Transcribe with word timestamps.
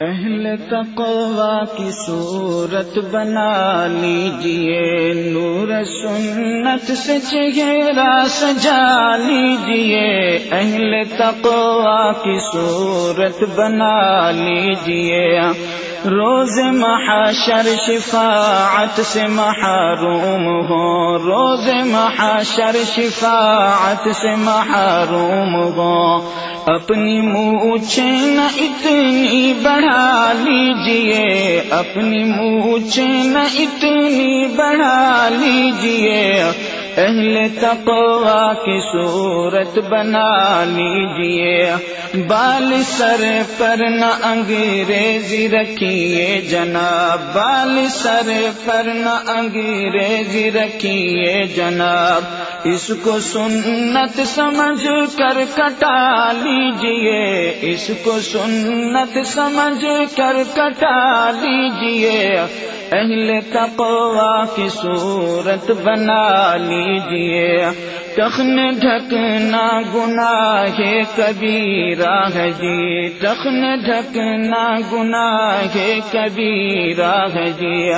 اہل 0.00 0.56
تقوا 0.56 1.64
کی 1.76 1.90
صورت 2.06 2.98
بنا 2.98 3.86
لیجیے، 3.86 5.12
نور 5.12 5.84
سنت 5.84 6.92
سے 6.92 7.18
چہرہ 7.30 8.24
سجا 8.28 9.16
لیجیے۔ 9.16 10.38
اہل 10.52 11.04
تقوا 11.18 12.12
کی 12.12 12.38
صورت 12.52 13.42
بنا 13.56 14.30
لیجیے۔ 14.30 15.40
روز 16.06 16.58
محاشر 16.58 17.74
شفاعت 17.86 19.00
سے 19.06 19.26
محروم 19.26 20.46
ہو، 20.46 21.18
روز 21.18 21.68
محاشر 21.86 22.76
شفاعت 22.84 24.16
سے 24.16 24.34
محروم 24.36 25.54
ہو۔ 25.54 26.30
اپنی 26.66 27.20
مونچھے 27.20 28.10
نہ 28.10 28.46
اتنی 28.56 29.54
بڑھا 29.62 30.32
لیجیے، 30.32 31.62
اپنی 31.70 32.24
مونچھے 32.24 33.06
نہ 33.06 33.38
اتنی 33.38 34.46
بڑھا 34.46 35.28
لیجیے۔ 35.28 36.42
اہل 36.96 37.48
تقوا 37.60 38.52
کی 38.52 38.80
صورت 38.80 39.78
بنا 39.78 40.64
لیجیے۔ 40.64 41.70
بال 42.28 42.82
سر 42.82 43.42
پر 43.58 43.76
نہ 43.76 44.18
انگریزی 44.22 45.48
رکھیے 45.48 46.40
جناب۔ 46.50 47.34
بال 47.34 47.86
سر 47.90 48.30
پر 48.64 48.82
نہ 48.84 49.30
انگریزی 49.30 50.50
رکھیے 50.50 51.44
جناب۔ 51.56 52.22
اس 52.64 52.90
کو 53.02 53.20
سنت 53.20 54.20
سمجھ 54.26 55.18
کر 55.18 55.40
کٹا 55.54 56.32
لیجیے۔ 56.32 57.58
اس 57.60 57.90
کو 58.04 58.20
سنت 58.20 59.18
سمجھ 59.26 60.16
کر 60.16 60.36
کٹا 60.54 61.30
لیجیے۔ 61.30 62.30
اہل 62.92 63.40
تقوا 63.40 64.42
کی 64.56 64.68
صورت 64.68 65.70
بنا 65.70 66.56
لیجیے۔ 66.56 67.66
تخن 68.16 68.56
ڈھکنا 68.56 69.80
گناہ 69.94 70.80
کبیرہ 71.16 72.28
ہے 72.34 72.50
جی۔ 72.50 73.08
تخن 73.08 73.74
ڈھکنا 73.84 74.74
گناہ 74.92 75.76
کبیرہ 76.12 77.24
ہے 77.34 77.52
جی۔ 77.52 77.92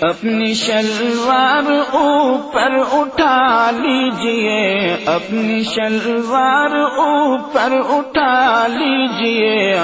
اپنی 0.00 0.54
شلوار 0.54 1.70
اوپر 1.92 2.70
اٹھا 2.92 3.70
لیجیے۔ 3.70 4.96
اپنی 5.06 5.62
شلوار 5.62 6.76
اوپر 6.96 7.72
اٹھا 7.90 8.66
لیجیے۔ 8.66 9.74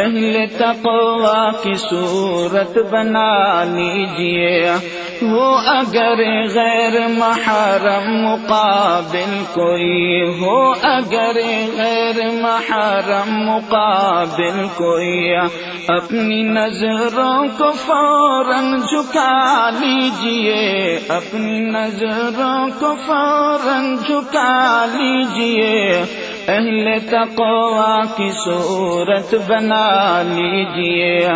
اہل 0.00 0.46
تقوا 0.58 1.50
کی 1.62 1.74
صورت 1.74 2.78
بنا 2.90 3.64
لیجیے۔ 3.64 4.70
وہ 5.22 5.58
اگر 5.66 6.16
غیر 6.54 7.08
محرم 7.08 8.28
مقابل 8.28 9.42
کوئی 9.54 10.22
ہو، 10.40 10.70
اگر 10.82 11.36
غیر 11.76 12.30
محرم 12.42 13.32
مقابل 13.32 14.66
کوئی 14.76 15.36
اپنی 15.88 16.42
نظروں 16.42 17.44
کو 17.58 17.72
فوراً 17.72 18.76
جھکا 18.76 19.70
لیجیے۔ 19.70 21.00
اپنی 21.08 21.60
نظروں 21.60 22.68
کو 22.80 22.94
فوراً 23.06 23.96
جھکا 23.96 24.86
لیجیے۔ 24.94 26.02
اہل 26.48 26.98
تقوا 27.10 28.02
کی 28.16 28.30
صورت 28.44 29.34
بنا 29.46 30.22
لیجیے۔ 30.22 31.28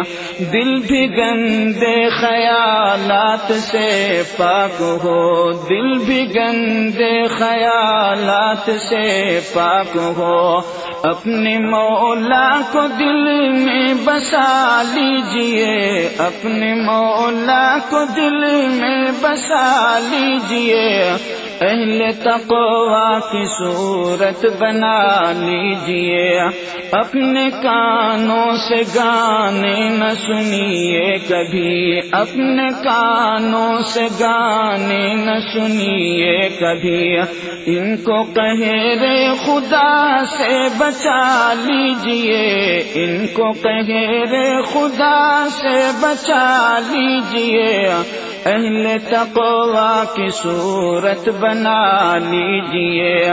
دل 0.53 0.79
بھی 0.79 1.17
گندے 1.17 2.11
خیالات 2.11 3.53
سے 3.53 4.23
پاک 4.37 4.81
ہو۔ 4.81 5.53
دل 5.53 5.99
بھی 5.99 6.35
گندے 6.35 7.27
خیالات 7.29 8.71
سے 8.89 9.41
پاک 9.55 9.97
ہو۔ 9.97 10.59
اپنے 11.03 11.59
مولا 11.59 12.61
کو 12.73 12.81
دل 12.99 13.49
میں 13.51 13.95
بسا 14.05 14.83
لیجیے۔ 14.95 16.09
اپنے 16.19 16.75
مولا 16.75 17.79
کو 17.91 18.05
دل 18.17 18.69
میں 18.69 19.11
بسا 19.21 19.99
لیجیے۔ 20.11 21.11
اہل 21.61 22.03
تقوا 22.25 23.19
کی 23.19 23.45
صورت 23.59 24.47
بنا 24.61 25.33
لیجیے۔ 25.33 26.41
اپنے 26.93 27.51
کانوں 27.63 28.53
سے 28.69 28.83
گانے 28.97 29.89
نہ 29.89 30.09
سنیے 30.27 31.19
کبھی۔ 31.29 31.99
اپنے 32.13 32.67
کانوں 32.85 33.79
سے 33.83 34.07
گانے 34.21 35.15
نہ 35.15 35.39
سنیے 35.55 36.49
کبھی۔ 36.49 37.19
ان 37.67 37.97
کو 37.97 38.23
کہے 38.23 38.95
رے 39.01 39.29
خدا 39.45 40.25
سے 40.25 40.69
بچا 40.79 41.53
لیجیے۔ 41.53 42.79
ان 42.95 43.27
کو 43.27 43.53
کہے 43.53 44.25
رے 44.25 44.63
خدا 44.63 45.49
سے 45.51 45.91
بچا 46.01 46.79
لیجیے۔ 46.91 47.89
اہل 48.45 48.87
تقوا 49.11 50.05
کی 50.17 50.29
صورت 50.29 51.29
بنا 51.29 51.50
بنا 51.51 52.19
لیجیے۔ 52.19 53.27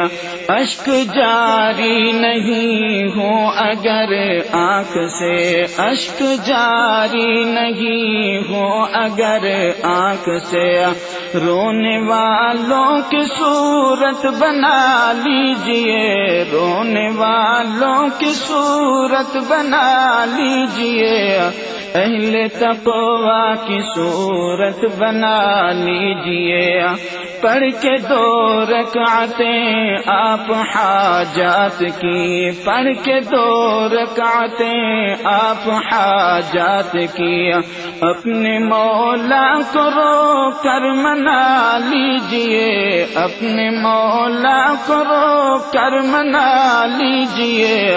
اشک 0.47 0.89
جاری 1.15 2.11
نہیں 2.11 3.03
ہو 3.03 3.49
اگر 3.55 4.37
آنکھ 4.51 4.97
سے۔ 5.19 5.65
اشک 5.77 6.23
جاری 6.45 7.43
نہیں 7.43 8.37
ہو 8.49 8.83
اگر 8.93 9.69
آنکھ 9.83 10.29
سے۔ 10.49 10.85
رونے 11.33 11.97
والوں 11.97 12.97
کی 13.09 13.25
صورت 13.37 14.25
بنا 14.39 15.11
لیجیے۔ 15.15 16.43
رونے 16.51 17.09
والوں 17.09 18.07
کی 18.19 18.33
صورت 18.33 19.37
بنا 19.47 20.25
لیجیے۔ 20.25 21.39
اہل 21.97 22.47
تقوا 22.59 23.53
کی 23.53 23.79
صورت 23.95 24.99
بنا 24.99 25.71
لیجیے۔ 25.71 26.81
پڑھ 27.41 27.81
کے 27.81 27.97
دو 27.97 28.61
رکعتیں 28.61 29.97
آپ 30.05 30.51
حاجات 30.75 31.79
کی۔ 31.79 32.51
پڑھ 32.51 33.05
کے 33.05 33.19
دو 33.19 33.87
رکعتیں 33.87 35.15
آپ 35.23 35.69
حاجات 35.69 36.91
کی۔ 36.93 37.51
اپنے 38.01 38.59
مولا 38.59 39.53
کو 39.73 39.89
رو 39.89 40.49
کر 40.63 40.91
منا 40.91 41.77
لیجیے۔ 41.77 43.05
اپنے 43.15 43.69
مولا 43.69 44.73
کو 44.87 45.03
رو 45.03 45.57
کر 45.71 46.01
منا 46.01 46.85
لیجیے۔ 46.85 47.95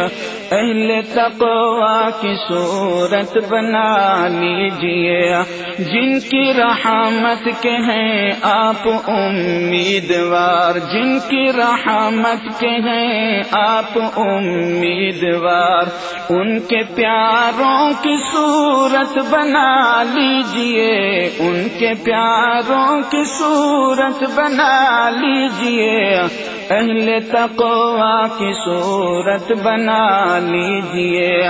اہل 0.50 1.00
تقوا 1.14 2.10
کی 2.20 2.34
صورت 2.48 3.52
بنا 3.52 4.28
لیجیے۔ 4.28 5.32
جن 5.78 6.20
کی 6.20 6.52
رحمت 6.54 7.48
کے 7.62 7.70
ہیں، 7.70 8.30
آپ 8.42 9.10
امیدوار۔ 9.10 10.78
جن 10.78 11.18
کی 11.18 11.52
رحمت 11.52 12.60
کے 12.60 12.68
ہیں، 12.68 13.42
آپ 13.50 13.98
امیدوار۔ 14.16 15.82
ان 16.30 16.60
کے 16.60 16.82
پیاروں 16.94 17.90
کی 18.02 18.16
صورت 18.32 19.18
بنا 19.30 20.02
لیجیے۔ 20.02 21.26
ان 21.38 21.68
کے 21.78 21.92
پیاروں 22.04 23.00
کی 23.00 23.24
صورت 23.24 24.22
بنا 24.34 25.10
لیجیے۔ 25.10 26.20
اہل 26.70 27.18
تقوا 27.32 28.26
کی 28.26 28.52
صورت 28.52 29.52
بنا 29.62 30.38
لیجیے۔ 30.38 31.48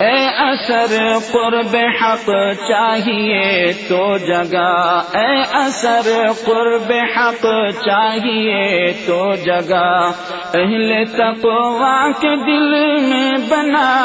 اے 0.00 0.28
اثر 0.28 1.16
قرب 1.32 1.76
حق 2.02 2.30
چاہیے 2.68 3.72
تو 3.88 4.16
جگہ۔ 4.16 5.00
اے 5.14 5.40
اثر 5.52 6.26
قرب 6.46 6.92
حق 7.16 7.46
چاہیے 7.84 8.92
تو 9.06 9.34
جگہ۔ 9.34 10.10
اہل 10.54 11.04
تقوا 11.04 12.10
کے 12.20 12.36
دل 12.36 13.00
میں 13.06 13.32
بنا 13.48 14.01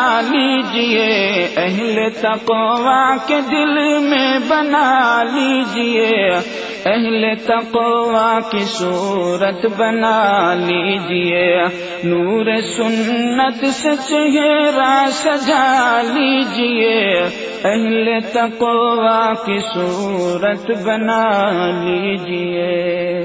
لیجیے، 0.74 1.48
اہل 1.58 2.10
تقوا 2.22 3.16
کے 3.28 3.36
دل 3.52 4.00
میں 4.00 4.40
بنا 4.48 5.24
لیجیے۔ 5.24 6.32
اہل 6.86 7.36
تقوا 7.36 8.40
کی 8.52 8.60
صورت 8.60 9.66
بنا 9.78 10.54
لیجیے۔ 10.54 11.62
نور 12.04 12.62
سنت 12.62 13.66
سے 13.66 13.90
چہرہ 14.10 15.06
سجا 15.10 16.02
لیجیے۔ 16.14 17.20
اہل 17.64 18.20
تقوا 18.34 19.34
کی 19.34 19.58
صورت 19.58 20.86
بنا 20.86 21.52
لیجیے۔ 21.84 23.22